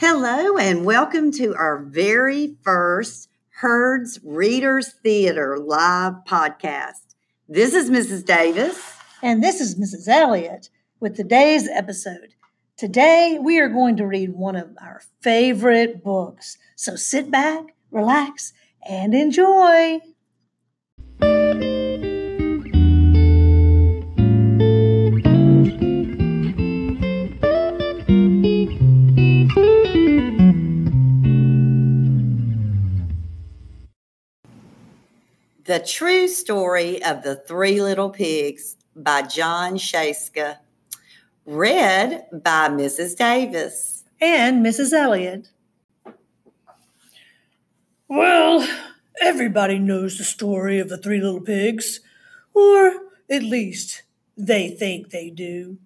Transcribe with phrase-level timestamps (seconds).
[0.00, 7.16] Hello, and welcome to our very first Herds Readers Theater live podcast.
[7.46, 8.24] This is Mrs.
[8.24, 8.94] Davis.
[9.20, 10.08] And this is Mrs.
[10.08, 12.32] Elliott with today's episode.
[12.78, 16.56] Today, we are going to read one of our favorite books.
[16.76, 18.54] So sit back, relax,
[18.88, 20.00] and enjoy.
[35.70, 40.56] The True Story of the Three Little Pigs by Jon Scieszka.
[41.46, 43.16] Read by Mrs.
[43.16, 44.02] Davis.
[44.20, 44.92] And Mrs.
[44.92, 45.50] Elliott.
[48.08, 48.66] Well,
[49.22, 52.00] everybody knows the story of the Three Little Pigs,
[52.52, 52.92] or
[53.30, 54.02] at least
[54.36, 55.78] they think they do.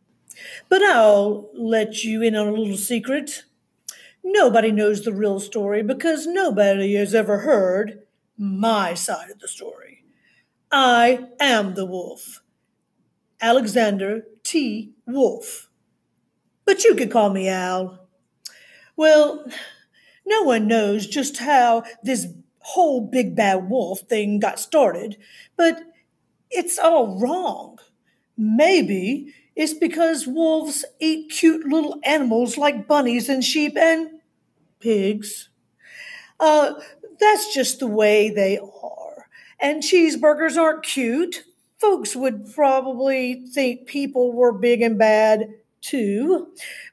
[0.70, 3.44] But I'll let you in on a little secret.
[4.24, 8.03] Nobody knows the real story because nobody has ever heard
[8.36, 10.04] my side of the story.
[10.70, 12.42] I am the wolf.
[13.40, 14.92] Alexander T.
[15.06, 15.68] Wolf.
[16.64, 18.08] But you could call me Al.
[18.96, 19.46] Well,
[20.26, 22.26] no one knows just how this
[22.60, 25.18] whole big bad wolf thing got started,
[25.56, 25.82] but
[26.50, 27.78] it's all wrong.
[28.36, 34.20] Maybe it's because wolves eat cute little animals like bunnies and sheep and
[34.80, 35.50] pigs.
[36.40, 36.74] Uh,
[37.18, 39.28] that's just the way they are.
[39.60, 41.44] And cheeseburgers aren't cute.
[41.78, 45.48] Folks would probably think people were big and bad
[45.80, 46.48] too.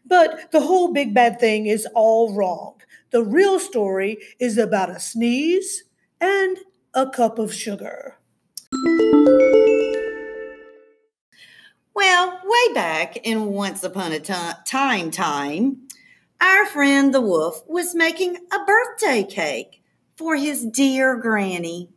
[0.06, 2.76] But the whole big bad thing is all wrong.
[3.12, 5.84] The real story is about a sneeze
[6.20, 6.58] and
[6.94, 8.18] a cup of sugar.
[11.94, 15.88] Well, way back in Once Upon a Time time, time,
[16.40, 19.81] our friend the wolf was making a birthday cake
[20.22, 21.90] for his dear granny.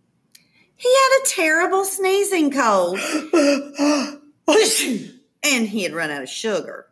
[0.75, 2.99] He had a terrible sneezing cold
[5.43, 6.87] and he had run out of sugar.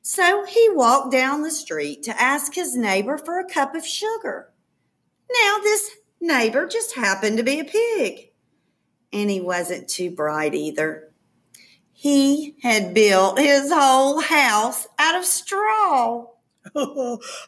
[0.00, 4.50] So he walked down the street to ask his neighbor for a cup of sugar.
[5.30, 8.30] Now, this neighbor just happened to be a pig,
[9.12, 11.12] and he wasn't too bright either.
[11.92, 16.24] He had built his whole house out of straw.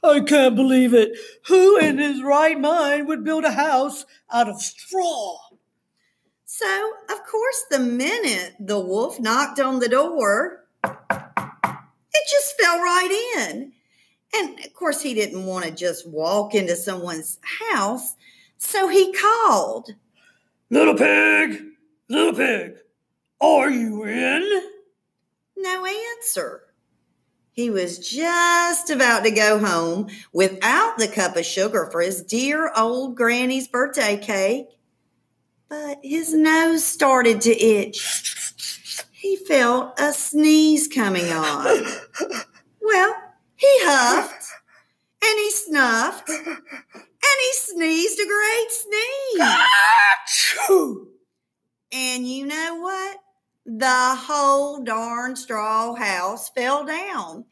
[0.03, 1.13] I can't believe it.
[1.47, 5.39] Who in his right mind would build a house out of straw?
[6.45, 13.33] So, of course, the minute the wolf knocked on the door, it just fell right
[13.39, 13.73] in.
[14.35, 17.39] And of course, he didn't want to just walk into someone's
[17.71, 18.15] house.
[18.59, 19.91] So he called,
[20.71, 21.63] Little pig,
[22.09, 22.77] little pig,
[23.41, 24.63] are you in?
[25.57, 26.63] No answer.
[27.53, 32.73] He was just about to go home without the cup of sugar for his dear
[32.77, 34.69] old granny's birthday cake.
[35.69, 39.05] But his nose started to itch.
[39.13, 41.85] He felt a sneeze coming on.
[42.81, 43.15] Well,
[43.57, 44.45] he huffed
[45.25, 49.41] and he snuffed and he sneezed a great sneeze.
[51.93, 53.19] and you know what?
[53.83, 57.45] The whole darn straw house fell down.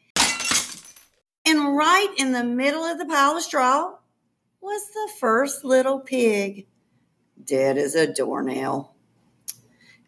[1.45, 3.95] And right in the middle of the pile of straw
[4.61, 6.67] was the first little pig,
[7.43, 8.95] dead as a doornail.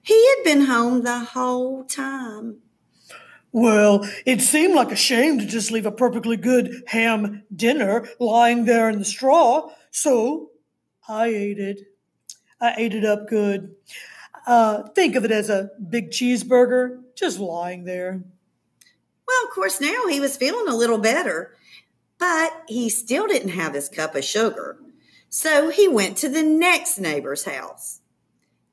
[0.01, 2.59] He had been home the whole time.
[3.51, 8.63] Well, it seemed like a shame to just leave a perfectly good ham dinner lying
[8.63, 10.51] there in the straw, so
[11.05, 11.81] I ate it.
[12.61, 13.75] I ate it up good.
[14.45, 18.23] Uh, think of it as a big cheeseburger just lying there.
[19.27, 21.55] Well, of course, now he was feeling a little better,
[22.17, 24.77] but he still didn't have his cup of sugar.
[25.29, 28.01] So he went to the next neighbor's house.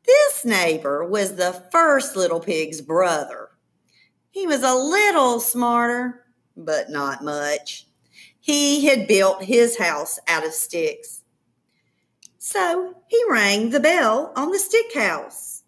[0.04, 3.50] This neighbor was the first little pig's brother.
[4.30, 6.24] He was a little smarter,
[6.56, 7.86] but not much.
[8.40, 11.19] He had built his house out of sticks.
[12.42, 15.62] So he rang the bell on the stick house.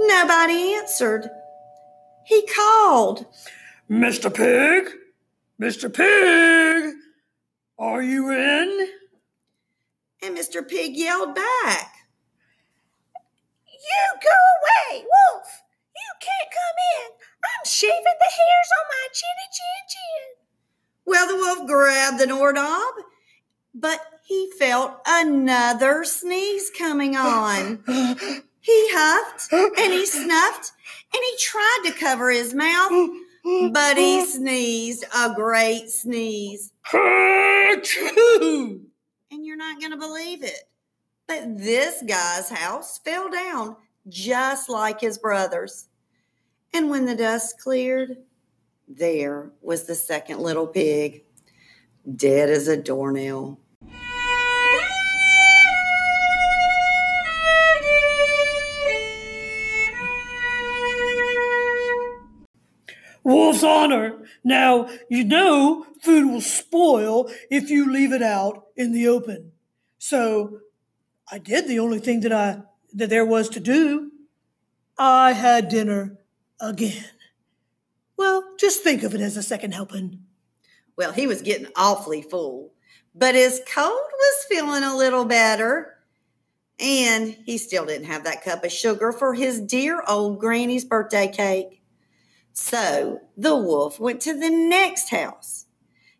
[0.00, 1.28] Nobody answered.
[2.24, 3.26] He called,
[3.90, 4.32] Mr.
[4.32, 4.90] Pig,
[5.60, 5.92] Mr.
[5.92, 6.94] Pig,
[7.78, 8.88] are you in?
[10.22, 10.66] And Mr.
[10.66, 11.92] Pig yelled back,
[13.68, 14.30] You go
[14.94, 15.62] away, Wolf.
[15.94, 17.10] You can't come in.
[17.44, 20.42] I'm shaving the hairs on my chinny chin chin.
[21.04, 22.91] Well, the wolf grabbed the doorknob,
[24.62, 27.82] felt another sneeze coming on.
[28.60, 30.70] He huffed and he snuffed
[31.12, 32.92] and he tried to cover his mouth,
[33.72, 36.70] but he sneezed a great sneeze.
[39.32, 40.68] And you're not going to believe it.
[41.26, 43.74] But this guy's house fell down
[44.08, 45.88] just like his brother's.
[46.72, 48.16] And when the dust cleared,
[48.86, 51.24] there was the second little pig,
[52.14, 53.58] dead as a doornail.
[63.24, 64.18] Wolf's honor.
[64.42, 69.52] Now, you know food will spoil if you leave it out in the open.
[69.98, 70.60] So
[71.30, 72.62] I did the only thing that I
[72.94, 74.10] that there was to do.
[74.98, 76.18] I had dinner
[76.60, 77.04] again.
[78.16, 80.24] Well, just think of it as a second helping.
[80.96, 82.72] Well, he was getting awfully full,
[83.14, 85.98] but his cold was feeling a little better.
[86.78, 91.28] And he still didn't have that cup of sugar for his dear old granny's birthday
[91.28, 91.81] cake.
[92.52, 95.66] So the wolf went to the next house.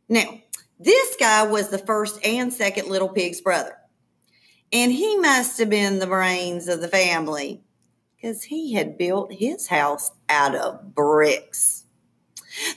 [0.09, 0.41] Now,
[0.79, 3.77] this guy was the first and second little pig's brother.
[4.73, 7.63] And he must have been the brains of the family
[8.17, 11.85] because he had built his house out of bricks.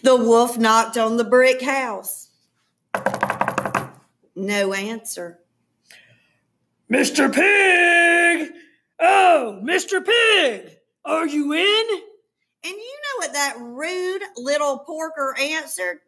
[0.04, 2.30] The wolf knocked on the brick house.
[4.36, 5.40] No answer.
[6.92, 7.34] Mr.
[7.34, 8.52] Pig!
[9.00, 10.06] Oh, Mr.
[10.06, 10.78] Pig!
[11.04, 11.86] Are you in?
[12.64, 16.00] And you know what that rude little porker answered?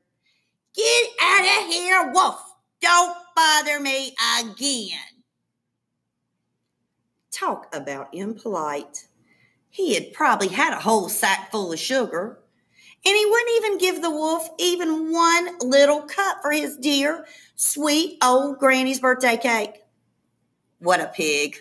[0.75, 2.41] Get out of here, wolf.
[2.81, 4.99] Don't bother me again.
[7.31, 9.07] Talk about impolite.
[9.69, 12.39] He had probably had a whole sack full of sugar,
[13.05, 17.25] and he wouldn't even give the wolf even one little cup for his dear,
[17.55, 19.83] sweet old granny's birthday cake.
[20.79, 21.57] What a pig.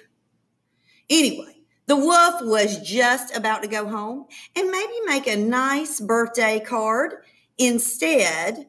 [1.09, 1.56] Anyway,
[1.87, 7.15] the wolf was just about to go home and maybe make a nice birthday card
[7.59, 8.67] instead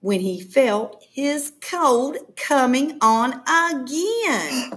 [0.00, 4.72] when he felt his cold coming on again.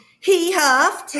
[0.24, 1.14] He huffed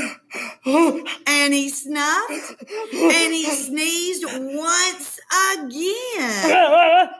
[1.26, 5.20] and he snuffed and he sneezed once
[5.58, 7.10] again.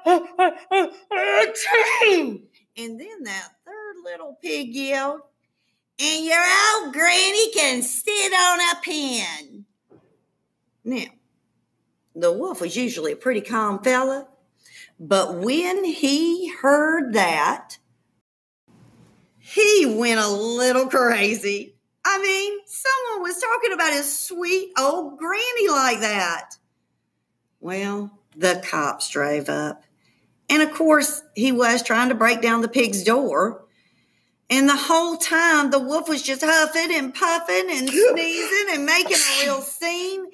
[2.77, 5.21] And then that third little pig yelled,
[6.01, 6.45] and your
[6.75, 9.65] old granny can sit on a pin.
[10.85, 11.05] Now,
[12.15, 14.29] the wolf was usually a pretty calm fella,
[14.99, 17.79] but when he heard that,
[19.39, 21.77] he went a little crazy.
[22.05, 26.57] I mean, someone was talking about his sweet old granny like that.
[27.61, 29.85] Well, the cops drove up.
[30.51, 33.64] And of course, he was trying to break down the pig's door.
[34.51, 39.17] And the whole time, the wolf was just huffing and puffing and sneezing and making
[39.17, 40.27] a real scene.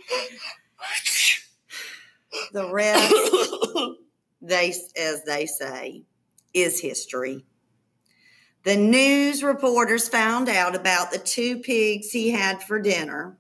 [2.53, 3.15] The rest,
[4.43, 6.03] they, as they say,
[6.53, 7.45] is history.
[8.65, 13.39] The news reporters found out about the two pigs he had for dinner,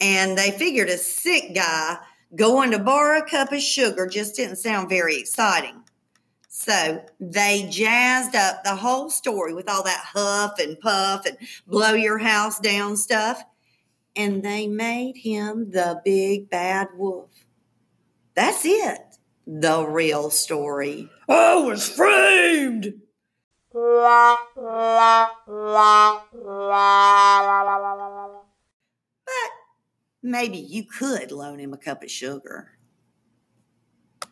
[0.00, 1.98] and they figured a sick guy
[2.34, 5.82] going to borrow a cup of sugar just didn't sound very exciting.
[6.60, 11.94] So they jazzed up the whole story with all that huff and puff and blow
[11.94, 13.42] your house down stuff,
[14.14, 17.30] and they made him the big bad wolf.
[18.34, 19.00] That's it,
[19.46, 21.08] the real story.
[21.26, 22.92] I was framed!
[29.24, 29.50] But
[30.22, 32.72] maybe you could loan him a cup of sugar.